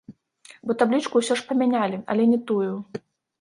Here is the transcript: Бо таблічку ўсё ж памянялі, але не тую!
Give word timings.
Бо 0.69 0.75
таблічку 0.81 1.21
ўсё 1.23 1.37
ж 1.41 1.45
памянялі, 1.51 2.01
але 2.15 2.27
не 2.33 2.41
тую! 2.49 2.73